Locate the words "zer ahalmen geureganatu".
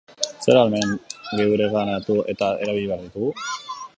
0.45-2.17